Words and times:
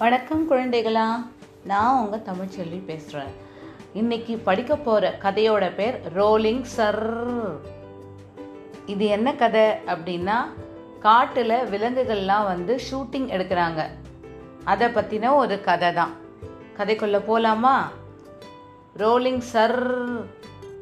வணக்கம் 0.00 0.42
குழந்தைகளா. 0.50 1.04
நான் 1.64 2.00
உங்கள் 2.00 2.24
தமிழ்ச்செல்வி 2.26 2.84
பேசுகிறேன் 2.86 3.30
இன்னைக்கு 3.92 4.34
படிக்க 4.48 4.76
போகிற 4.76 5.08
கதையோட 5.22 5.74
பேர் 5.74 5.96
ரோலிங் 6.14 6.62
சர். 6.62 7.00
இது 8.86 9.04
என்ன 9.06 9.34
கதை 9.34 9.64
அப்படின்னா 9.94 10.36
காட்டில் 11.00 11.54
விலங்குகள்லாம் 11.72 12.44
வந்து 12.44 12.76
ஷூட்டிங் 12.90 13.26
எடுக்கிறாங்க. 13.36 13.80
அதை 14.64 14.88
பற்றின 14.88 15.34
ஒரு 15.34 15.60
கதை 15.60 15.90
தான். 15.92 16.14
கதைக்குள்ளே 16.78 17.22
போகலாமா 17.30 17.90
ரோலிங் 18.96 19.42
சர் 19.54 19.78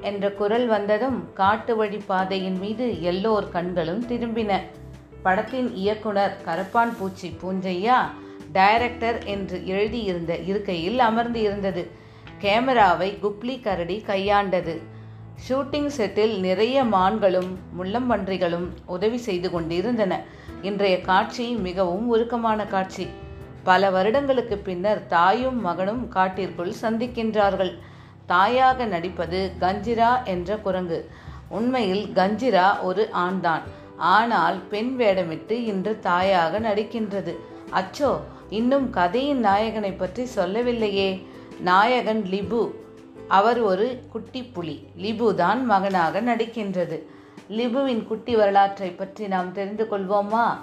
என்ற 0.00 0.32
குரல் 0.42 0.66
வந்ததும் 0.66 1.18
காட்டு 1.34 1.76
வழி 1.76 2.02
பாதையின் 2.06 2.58
மீது 2.58 3.02
எல்லோர் 3.02 3.48
கண்களும் 3.48 4.04
திரும்பின. 4.06 4.60
படத்தின் 5.22 5.74
இயக்குனர் 5.74 6.36
கரப்பான் 6.46 6.96
பூச்சி 6.98 7.36
பூஞ்சையா 7.42 7.98
டைரக்டர் 8.56 9.18
என்று 9.34 9.58
எழுதியிருந்த 9.74 10.32
இருக்கையில் 10.50 10.98
அமர்ந்து 11.08 11.40
இருந்தது 11.46 11.84
கேமராவை 12.44 13.10
குப்லி 13.22 13.54
கரடி 13.60 13.96
கையாண்டது. 14.06 14.74
ஷூட்டிங் 15.46 15.90
செட்டில் 15.96 16.34
நிறைய 16.46 16.76
மான்களும் 16.94 17.50
முள்ளம்பன்றிகளும் 17.78 18.66
உதவி 18.94 19.18
செய்து 19.26 19.48
கொண்டிருந்தன. 19.54 20.12
இன்றைய 20.68 20.96
காட்சி 21.10 21.46
மிகவும் 21.66 22.06
உருக்கமான 22.14 22.60
காட்சி. 22.74 23.06
பல 23.68 23.90
வருடங்களுக்கு 23.94 24.56
பின்னர் 24.66 25.02
தாயும் 25.06 25.58
மகனும் 25.66 26.04
காட்டிற்குள் 26.08 26.72
சந்திக்கின்றார்கள். 26.82 27.72
தாயாக 28.32 28.86
நடிப்பது 28.92 29.40
கஞ்சிரா 29.64 30.12
என்ற 30.34 30.56
குரங்கு. 30.66 31.00
உண்மையில் 31.58 32.04
கஞ்சிரா 32.18 32.68
ஒரு 32.88 33.04
ஆண்தான். 33.24 33.66
ஆனால் 34.14 34.56
பெண் 34.72 34.92
வேடமிட்டு 35.00 35.56
இன்று 35.72 35.92
தாயாக 36.08 36.60
நடிக்கின்றது. 36.68 37.34
அச்சோ 37.80 38.10
இன்னும் 38.50 38.90
கதையின் 38.90 39.44
நாயகனை 39.44 39.94
பற்றி 39.96 40.24
சொல்லவில்லையே. 40.24 41.26
நாயகன் 41.60 42.24
லிபு. 42.24 42.74
அவர் 43.28 43.62
ஒரு 43.62 44.00
குட்டி 44.10 44.42
புலி. 44.42 44.86
லிபு 44.96 45.34
தான் 45.34 45.64
மகனாக 45.64 46.20
நடிக்கின்றது. 46.20 47.02
லிபுவின் 47.48 48.06
குட்டி 48.06 48.36
வரலாற்றை 48.36 48.90
பற்றி 48.90 49.26
நாம் 49.26 49.52
தெரிந்து 49.52 49.86
கொள்வோமா? 49.90 50.56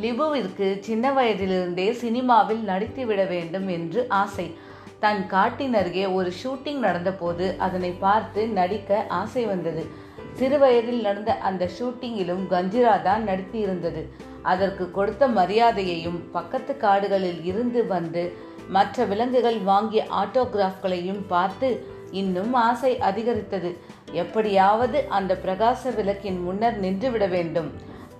லிபுவிற்கு 0.00 0.78
சின்ன 0.80 1.12
வயதிலிருந்தே 1.12 1.92
சினிமாவில் 1.92 2.62
நடித்துவிட 2.66 3.28
வேண்டும் 3.28 3.68
என்று 3.68 4.06
ஆசை. 4.08 4.56
தன் 4.98 5.26
காட்டின் 5.26 5.74
அருகே 5.74 6.06
ஒரு 6.06 6.32
ஷூட்டிங் 6.44 6.82
நடந்தபோது 6.82 7.56
அதனை 7.56 7.90
பார்த்து 7.90 8.46
நடிக்க 8.46 9.04
ஆசை 9.08 9.44
வந்தது. 9.44 9.86
சிறுவயதில் 10.32 11.00
நடந்த 11.00 11.34
அந்த 11.34 11.68
ஷூட்டிங்கிலும் 11.78 12.44
கஞ்சிரா 12.50 13.02
தான் 13.02 13.26
நடித்திருந்தது. 13.26 14.08
அதற்கு 14.42 14.90
கொடுத்த 14.90 15.28
மரியாதையையும் 15.28 16.30
பக்கத்து 16.32 16.76
காடுகளில் 16.76 17.44
இருந்து 17.44 17.86
வந்து 17.86 18.36
மற்ற 18.68 19.04
விலங்குகள் 19.04 19.58
வாங்கிய 19.58 20.06
ஆட்டோகிராஃப்களையும் 20.10 21.22
பார்த்து 21.26 21.86
இன்னும் 22.10 22.52
ஆசை 22.52 22.98
அதிகரித்தது. 22.98 23.76
எப்படியாவது 24.12 25.08
அந்த 25.08 25.38
பிரகாச 25.44 25.94
விளக்கின் 25.94 26.40
முன்னர் 26.40 26.80
நின்றுவிட 26.80 27.28
வேண்டும். 27.28 27.70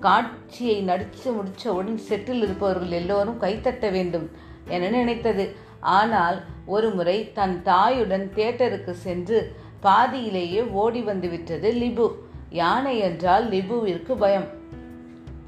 காட்சியை 0.01 0.81
நடித்து 0.81 1.33
முடித்தவுடன் 1.33 1.99
செட்டில் 1.99 2.43
இருப்பவர்கள் 2.43 2.91
எல்லோரும் 2.91 3.41
கைத்தட்ட 3.41 3.91
வேண்டும் 3.91 4.31
என 4.67 4.89
நினைத்தது. 4.89 5.57
ஆனால் 5.81 6.43
ஒரு 6.67 6.91
முறை 6.91 7.33
தன் 7.33 7.63
தாயுடன் 7.65 8.33
தியேட்டருக்கு 8.35 8.91
சென்று 8.91 9.57
பாதியிலேயே 9.81 10.63
ஓடி 10.63 11.01
வந்துவிட்டது 11.01 11.73
லிபு. 11.73 12.15
யானை 12.51 12.99
என்றால் 12.99 13.49
லிபுவிற்கு 13.49 14.17
பயம். 14.17 14.58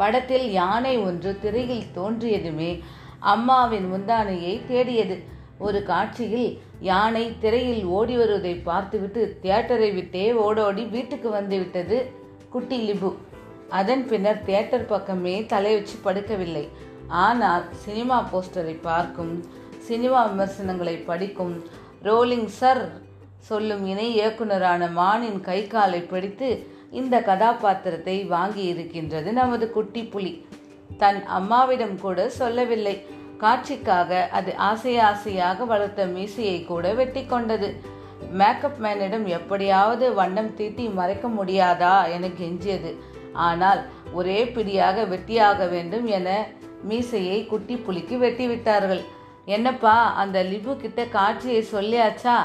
படத்தில் 0.00 0.46
யானை 0.60 0.94
ஒன்று 1.08 1.30
திரையில் 1.42 1.86
தோன்றியதுமே 1.96 2.70
அம்மாவின் 3.32 3.86
முந்தானையை 3.92 4.54
தேடியது. 4.70 5.16
ஒரு 5.66 5.78
காட்சியில் 5.88 6.48
யானை 6.90 7.24
திரையில் 7.42 7.82
ஓடி 7.96 8.14
வருவதை 8.20 8.54
பார்த்துவிட்டு 8.68 9.22
தியேட்டரை 9.42 9.90
விட்டே 9.96 10.22
ஓடோடி 10.44 10.84
வீட்டுக்கு 10.94 11.28
வந்து 11.38 11.56
விட்டது 11.62 11.98
குட்டி 12.54 12.78
லிபு. 12.86 13.10
அதன் 13.80 14.04
பின்னர் 14.10 14.40
தியேட்டர் 14.46 14.86
பக்கமே 14.92 15.34
தலை 15.52 15.72
வச்சு 15.76 15.96
படுக்கவில்லை. 16.06 16.64
ஆனால் 17.24 17.64
சினிமா 17.84 18.16
போஸ்டரை 18.32 18.74
பார்க்கும் 18.88 19.34
சினிமா 19.88 20.20
விமர்சனங்களை 20.30 20.96
படிக்கும் 21.10 21.54
ரோலிங் 22.08 22.50
சர் 22.58 22.82
சொல்லும் 23.48 23.84
இணை 23.92 24.08
இயக்குனரான 24.16 24.88
மானின் 24.98 25.40
கை 25.48 25.60
காலை 25.66 26.00
பிடித்து 26.12 26.48
இந்த 26.90 27.22
கதாபாத்திரத்தை 27.22 28.24
வாங்கி 28.24 28.62
இருக்கின்றது 28.62 29.32
நமது 29.32 29.70
குட்டி 29.70 30.04
புலி. 30.04 30.46
தன் 30.98 31.26
அம்மாவிடம் 31.26 32.00
கூட 32.00 32.28
சொல்லவில்லை. 32.28 33.06
காட்சிக்காக 33.40 34.28
அது 34.28 34.56
ஆசை 34.56 34.98
ஆசையாக 34.98 35.64
வளர்த்த 35.64 36.06
மீசையை 36.06 36.64
கூட 36.64 36.94
வெட்டி 36.94 37.26
கொண்டது. 37.26 37.80
மேக்கப் 38.30 38.80
மேனிடம் 38.82 39.24
எப்படியாவது 39.24 40.14
வண்ணம் 40.14 40.54
தீட்டி 40.54 40.88
மறைக்க 40.88 41.28
முடியாதா 41.28 42.10
என 42.10 42.26
கெஞ்சியது. 42.26 42.96
ஆனால் 43.32 43.80
ஒரே 44.12 44.48
பிடியாக 44.48 45.04
வெட்டியாக 45.04 45.68
வேண்டும் 45.68 46.06
என 46.06 46.46
மீசையை 46.82 47.46
குட்டி 47.46 47.76
புலிக்கு 47.76 48.18
வெட்டி 48.18 48.46
விட்டார்கள் 48.46 49.00
என்னப்பா 49.44 50.12
அந்த 50.12 50.42
லிபு 50.42 50.76
கிட்ட 50.76 51.04
காட்சியை 51.04 51.64
சொல்லியாச்சா? 51.72 52.36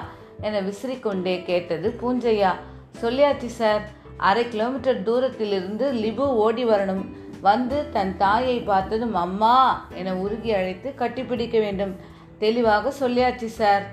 என 0.41 0.61
விசிறிக்கொண்டே 0.61 1.43
கேட்டது 1.43 1.95
பூஞ்சையா. 2.01 2.53
சொல்லியாச்சு 3.01 3.45
சார். 3.45 4.03
அரை 4.17 4.49
கிலோமீட்டர் 4.49 5.03
தூரத்திலிருந்து 5.03 5.91
லிபு 5.91 6.35
ஓடி 6.35 6.65
வரணும். 6.65 7.05
வந்து 7.41 7.89
தன் 7.89 8.17
தாயை 8.17 8.59
பார்த்ததும் 8.59 9.15
அம்மா 9.15 9.87
என 9.93 10.15
உருகி 10.15 10.53
அழைத்து 10.53 10.93
கட்டிப்பிடிக்க 10.97 11.59
வேண்டும். 11.59 11.95
தெளிவாக 12.37 12.93
சொல்லியாச்சு 12.99 13.45
சார். 13.45 13.83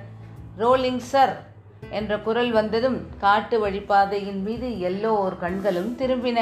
ரோலிங் 0.58 0.98
சார் 0.98 1.42
என்ற 1.90 2.18
குரல் 2.18 2.50
வந்ததும் 2.50 3.06
காட்டு 3.18 3.68
வழிபாதையின் 3.68 4.42
மீது 4.42 4.80
எல்லோர் 4.80 5.38
கண்களும் 5.38 5.96
திரும்பின. 5.98 6.40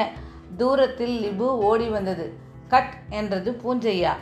தூரத்தில் 0.56 1.20
லிபு 1.20 1.58
ஓடி 1.58 1.88
வந்தது. 1.88 2.32
கட் 2.68 2.92
என்றது 3.08 3.60
பூஞ்சையா. 3.64 4.12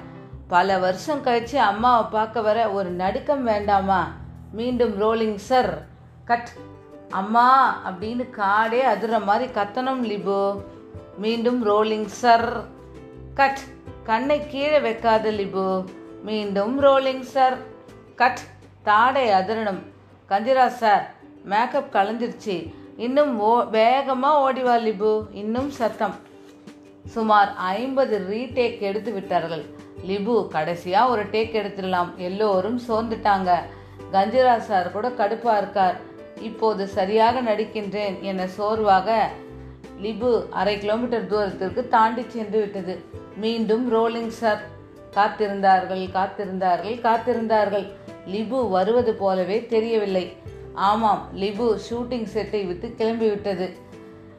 பல 0.49 0.79
வருஷம் 0.79 1.25
கழிச்சு 1.25 1.57
அம்மாவை 1.57 2.07
பார்க்க 2.11 2.41
வர 2.41 2.71
ஒரு 2.71 2.91
நடுக்கம் 2.91 3.45
வேண்டாமா? 3.45 4.13
மீண்டும் 4.53 4.97
ரோலிங் 5.01 5.37
சர் 5.37 5.87
கட் 6.25 6.49
அம்மா 7.11 7.81
அப்படின்னு 7.89 8.29
காடே 8.37 8.81
அதிர 8.81 9.19
மாதிரி 9.19 9.53
கத்தனம் 9.53 10.03
லிபு. 10.03 10.61
மீண்டும் 11.19 11.67
ரோலிங் 11.67 12.07
சர் 12.07 12.65
கட் 13.35 13.59
கண்ணை 14.03 14.47
கீழே 14.47 14.81
வைக்காத 14.81 15.31
லிபு. 15.31 15.85
மீண்டும் 16.23 16.83
ரோலிங் 16.83 17.21
சர் 17.21 17.57
கட் 18.17 18.39
தாடை 18.83 19.29
அதிரணும். 19.29 19.83
கஞ்சிரா 20.29 20.67
சார் 20.67 21.15
மேக்கப் 21.45 21.95
கலைஞ்சிருச்சு. 21.95 22.75
இன்னும் 22.97 23.41
ஓ 23.41 23.63
வேகமாக 23.63 24.53
ஓடிவா 24.53 24.83
லிபு. 24.83 25.27
இன்னும் 25.33 25.71
சத்தம். 25.71 26.15
சுமார் 27.07 27.55
ஐம்பது 27.57 28.27
ரீடேக் 28.31 28.81
எடுத்து 28.81 29.13
விட்டார்கள். 29.13 29.65
லிபு 30.07 30.49
கடைசியாக 30.49 31.11
ஒரு 31.11 31.27
டேக் 31.27 31.55
எடுத்துடலாம். 31.55 32.15
எல்லோரும் 32.17 32.81
சோர்ந்துட்டாங்க. 32.89 33.55
கஞ்சிரா 34.13 34.59
சார் 34.59 34.93
கூட 34.93 35.09
கடுப்பாக 35.09 35.57
இருக்கார். 35.57 36.08
இப்போது 36.43 36.87
சரியாக 36.87 37.41
நடிக்கின்றேன் 37.41 38.21
என 38.21 38.47
சோர்வாக 38.47 39.29
லிபு 40.01 40.47
அரை 40.51 40.79
கிலோமீட்டர் 40.79 41.27
தூரத்திற்கு 41.27 41.89
தாண்டி 41.89 42.25
சென்று 42.29 42.61
விட்டது. 42.61 43.05
மீண்டும் 43.37 43.93
ரோலிங் 43.93 44.29
சார் 44.29 44.63
காத்திருந்தார்கள் 45.15 46.05
காத்திருந்தார்கள் 46.13 46.97
காத்திருந்தார்கள். 47.01 47.87
லிபு 48.27 48.69
வருவது 48.69 49.15
போலவே 49.15 49.67
தெரியவில்லை. 49.67 50.37
ஆமாம் 50.75 51.29
லிபு 51.35 51.81
ஷூட்டிங் 51.91 52.25
செட்டை 52.25 52.65
விட்டு 52.65 52.95
கிளம்பிவிட்டது 52.99 53.69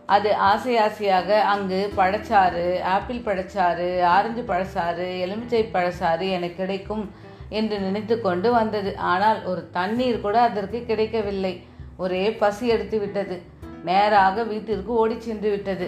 அது 0.06 0.36
ஆசை 0.36 0.78
ஆசையாக 0.78 1.44
அங்கு 1.44 1.92
பழச்சாறு 1.98 2.82
ஆப்பிள் 2.82 3.18
பழச்சாறு 3.18 4.02
ஆரஞ்சு 4.04 4.42
பழச்சாறு 4.42 5.20
எலுமிச்சை 5.20 5.70
பழச்சாறு 5.74 6.30
என 6.30 6.48
கிடைக்கும் 6.48 7.12
என்று 7.50 7.80
நினைத்து 7.80 8.22
கொண்டு 8.22 8.52
வந்தது. 8.52 8.98
ஆனால் 8.98 9.44
ஒரு 9.44 9.70
தண்ணீர் 9.72 10.22
கூட 10.22 10.42
அதற்கு 10.42 10.86
கிடைக்கவில்லை. 10.86 11.64
ஒரே 12.00 12.24
பசி 12.34 12.68
எடுத்து 12.68 13.00
விட்டது. 13.00 13.36
நேராக 13.86 14.44
வீட்டிற்கு 14.44 14.92
ஓடி 14.94 15.16
சென்று 15.20 15.50
விட்டது. 15.50 15.88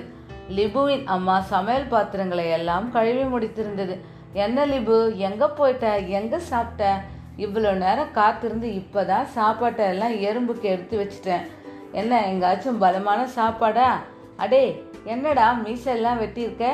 லிபுவின் 0.50 1.08
அம்மா 1.08 1.40
சமையல் 1.40 1.88
பாத்திரங்களை 1.88 2.46
எல்லாம் 2.50 2.92
கழுவி 2.92 3.24
முடித்திருந்தது. 3.24 3.96
என்ன 4.34 4.66
லிபு 4.66 4.98
எங்க 5.18 5.48
போயிட்ட? 5.50 6.08
எங்க 6.08 6.40
சாப்பிட்ட? 6.40 7.02
இவ்வளோ 7.38 7.72
நேரம் 7.74 8.12
காத்திருந்து 8.12 8.68
இப்போதான் 8.68 9.26
சாப்பாட்டை 9.26 9.86
எல்லாம் 9.86 10.16
எறும்புக்கு 10.20 10.68
எடுத்து 10.74 10.96
வச்சிட்டேன். 11.00 11.46
என்ன 11.92 12.28
எங்காச்சும் 12.28 12.78
பலமான 12.78 13.28
சாப்பாடா? 13.28 13.90
அடே 14.38 14.64
என்னடா 15.04 15.52
மீசெல்லாம் 15.52 16.22
வெட்டியிருக்க? 16.22 16.66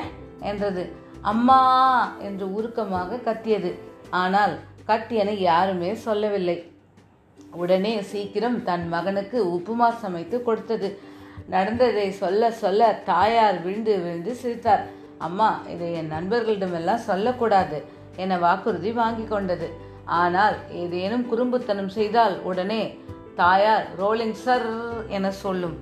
என்றது. 0.42 0.84
அம்மா! 1.22 1.62
என்று 2.22 2.46
உருக்கமாக 2.54 3.20
கத்தியது. 3.20 3.72
ஆனால் 4.10 4.54
கட்டியனை 4.88 5.36
யாருமே 5.38 5.94
சொல்லவில்லை. 5.94 6.58
உடனே 7.52 8.02
சீக்கிரம் 8.02 8.64
தன் 8.64 8.88
மகனுக்கு 8.88 9.46
உப்புமா 9.46 9.96
சமைத்து 9.98 10.44
கொடுத்தது. 10.44 11.00
நடந்ததை 11.50 12.12
சொல்ல 12.12 12.52
சொல்ல 12.52 12.94
தாயார் 12.94 13.62
விழுந்து 13.62 14.00
விழுந்து 14.00 14.36
சிரித்தார். 14.36 14.86
அம்மா 15.18 15.62
இதை 15.70 15.94
என் 15.94 16.12
நண்பர்களிடமெல்லாம் 16.12 17.06
சொல்லக்கூடாது 17.10 17.84
என 18.16 18.38
வாக்குறுதி 18.38 18.92
வாங்கி 18.92 19.24
கொண்டது. 19.24 19.70
ஆனால் 20.06 20.56
ஏதேனும் 20.72 21.26
குறும்புத்தனம் 21.32 21.88
செய்தால் 21.88 22.42
உடனே 22.42 22.98
தாயார் 23.36 23.88
ரோலிங் 23.98 24.34
சர் 24.34 24.68
என 25.08 25.32
சொல்லும். 25.32 25.78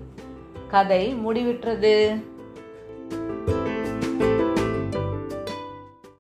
கதை 0.68 1.10
முடிவிட்டது. 1.10 2.16